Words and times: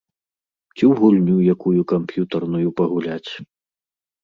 Ці 0.75 0.83
ў 0.91 1.01
гульню 1.01 1.35
якую 1.55 1.81
камп'ютарную 1.93 2.69
пагуляць. 2.83 3.31